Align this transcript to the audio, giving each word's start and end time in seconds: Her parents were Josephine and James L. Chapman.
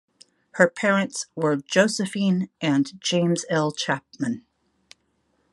Her 0.53 0.67
parents 0.67 1.27
were 1.35 1.57
Josephine 1.57 2.49
and 2.59 2.99
James 2.99 3.45
L. 3.51 3.71
Chapman. 3.71 4.43